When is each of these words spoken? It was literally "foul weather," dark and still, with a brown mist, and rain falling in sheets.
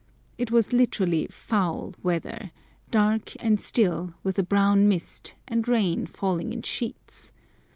It 0.35 0.49
was 0.49 0.73
literally 0.73 1.27
"foul 1.29 1.93
weather," 2.01 2.49
dark 2.89 3.33
and 3.39 3.61
still, 3.61 4.15
with 4.23 4.39
a 4.39 4.43
brown 4.43 4.87
mist, 4.87 5.35
and 5.47 5.67
rain 5.67 6.07
falling 6.07 6.53
in 6.53 6.63
sheets. 6.63 7.31